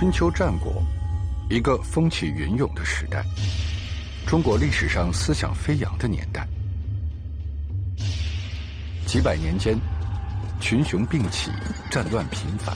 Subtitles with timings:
[0.00, 0.82] 春秋战国，
[1.50, 3.22] 一个风起云涌的时代，
[4.26, 6.48] 中国历史上思想飞扬的年代。
[9.04, 9.78] 几百年间，
[10.58, 11.50] 群雄并起，
[11.90, 12.74] 战乱频繁。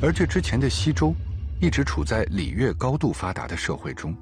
[0.00, 1.14] 而这之前的西周，
[1.60, 4.16] 一直处在礼乐高度发达的社会中。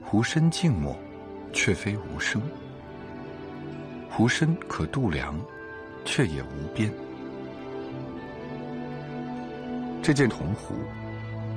[0.00, 0.98] 湖深静默，
[1.52, 2.40] 却非无声；
[4.08, 5.38] 湖深可度量，
[6.06, 6.90] 却也无边。
[10.02, 10.74] 这件铜壶，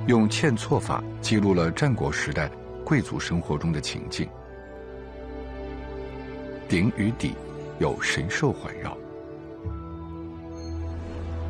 [0.06, 2.48] 用嵌错法记录了战国时代
[2.84, 4.28] 贵族生活中的情境。
[6.68, 7.34] 顶与底
[7.80, 8.96] 有神兽环绕，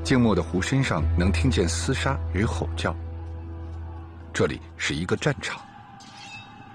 [0.02, 2.96] 静默的湖身上能听见厮杀与吼叫。
[4.32, 5.60] 这里是一个战场。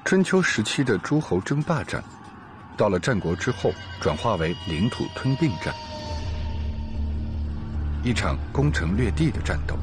[0.06, 2.04] 春秋时期的诸侯争霸战，
[2.78, 5.74] 到了战国之后转化为领土吞并战，
[8.04, 9.76] 一场攻城略地的战斗。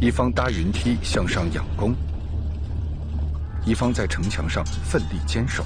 [0.00, 1.94] 一方搭云梯向上仰攻，
[3.66, 5.62] 一方在城墙上奋力坚守。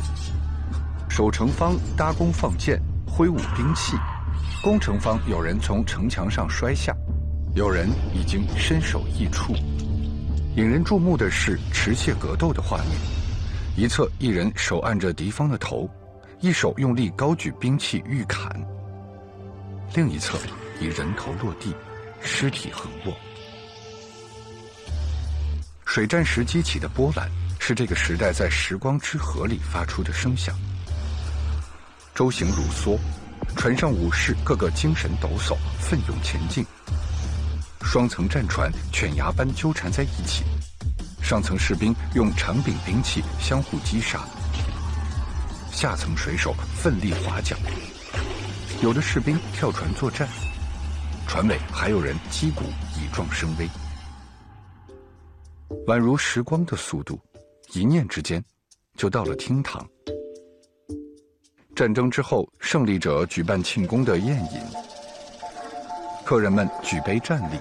[1.08, 3.96] 守城方搭弓放箭，挥舞兵器；
[4.60, 6.92] 攻城方有人从城墙上摔下，
[7.54, 9.54] 有人已经身首异处。
[10.56, 12.90] 引人注目的是持械格斗的画面：
[13.76, 15.88] 一侧一人手按着敌方的头，
[16.40, 18.50] 一手用力高举兵器欲砍；
[19.94, 20.36] 另一侧
[20.80, 21.72] 已人头落地，
[22.20, 23.14] 尸体横卧。
[25.84, 30.54] 水战时激起的波澜，是这个时代在时光之河里发出的声响。
[32.14, 32.98] 舟行如梭，
[33.56, 36.64] 船上武士个个精神抖擞，奋勇前进。
[37.82, 40.42] 双层战船犬牙般纠缠在一起，
[41.22, 44.24] 上层士兵用长柄兵器相互击杀，
[45.70, 47.58] 下层水手奋力划桨。
[48.82, 50.26] 有的士兵跳船作战，
[51.28, 52.64] 船尾还有人击鼓
[52.96, 53.68] 以壮声威。
[55.86, 57.20] 宛如时光的速度，
[57.74, 58.42] 一念之间，
[58.96, 59.86] 就到了厅堂。
[61.74, 64.60] 战争之后，胜利者举办庆功的宴饮，
[66.24, 67.58] 客人们举杯站立，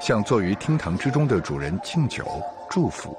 [0.00, 2.24] 向坐于厅堂之中的主人敬酒
[2.68, 3.16] 祝福。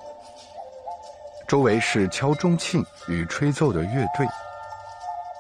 [1.48, 4.28] 周围是敲钟磬与吹奏的乐队，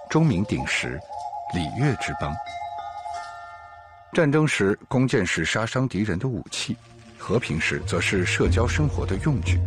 [0.10, 1.00] 钟鸣鼎食，
[1.54, 2.34] 礼乐之邦。
[4.14, 6.76] 战争时，弓箭是杀伤敌人的武器；
[7.22, 9.60] 和平时，则是社交生活的用具。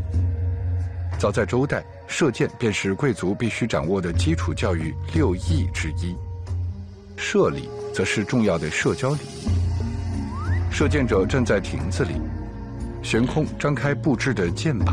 [1.17, 6.17] 早在周代，射箭便是贵族必须掌握的基础教育六艺之一。
[7.17, 9.49] 射礼则是重要的社交礼仪。
[10.73, 12.21] 射箭者站在亭子里，
[13.05, 14.93] 悬空张开布置的箭靶，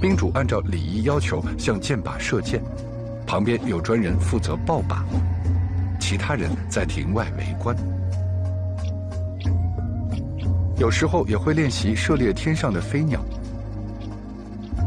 [0.00, 2.62] 宾主按照礼仪要求向箭靶射箭，
[3.26, 5.04] 旁边有专人负责抱靶，
[6.00, 7.76] 其他人在亭外围观。
[10.78, 13.20] 有时候也会练习射猎天上的飞鸟。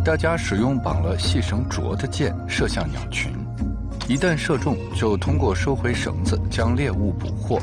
[0.04, 3.32] 大家使用绑了细绳着的箭射向鸟群，
[4.08, 7.60] 一旦射中，就通过收回绳子将猎物捕获。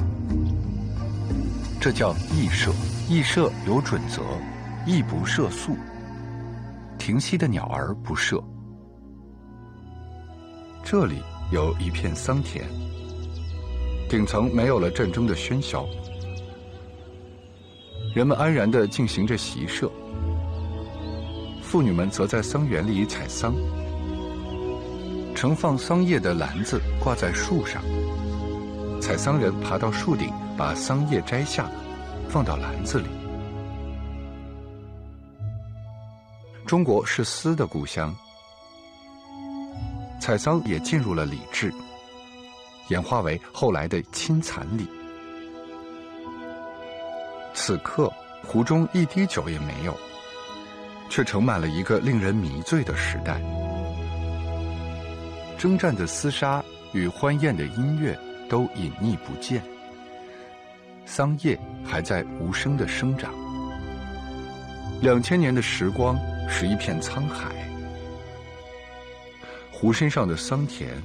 [1.81, 2.73] 这叫翼射，
[3.09, 4.23] 翼射有准则，
[4.87, 5.77] 翼不射宿。
[6.99, 8.43] 停息的鸟儿不射。
[10.85, 11.17] 这里
[11.53, 12.65] 有一片桑田，
[14.09, 15.87] 顶层没有了战争的喧嚣，
[18.15, 19.91] 人们安然地进行着习射。
[21.63, 23.55] 妇女们则在桑园里采桑，
[25.35, 27.83] 盛放桑叶的篮子挂在树上，
[29.01, 31.71] 采桑人爬到树顶，把桑叶摘下，
[32.29, 33.07] 放到篮子里。
[36.67, 38.15] 中国是丝的故乡，
[40.21, 41.73] 采桑也进入了礼制，
[42.89, 44.87] 演化为后来的亲蚕礼。
[47.65, 48.13] 此刻，
[48.43, 49.97] 湖中一滴酒也没有。
[51.09, 53.41] 却盛满了一个令人迷醉的时代。
[55.57, 56.61] 征战的厮杀
[56.93, 58.19] 与欢宴的音乐
[58.49, 59.63] 都隐匿不见，
[61.07, 63.33] 桑叶还在无声的生长。
[65.01, 66.19] 两千年的时光
[66.49, 67.55] 是一片沧海，
[69.71, 71.01] 湖身上的桑田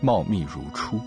[0.00, 0.98] 茂密如初。